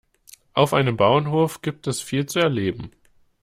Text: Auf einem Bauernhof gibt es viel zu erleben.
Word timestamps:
Auf 0.53 0.73
einem 0.73 0.97
Bauernhof 0.97 1.61
gibt 1.61 1.85
es 1.85 2.01
viel 2.01 2.25
zu 2.25 2.39
erleben. 2.39 2.89